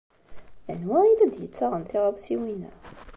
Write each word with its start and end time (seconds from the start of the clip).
Anwa 0.71 0.97
i 1.09 1.13
la 1.17 1.25
d-yettaɣen 1.31 1.83
tiɣawsiwin-a? 1.89 2.71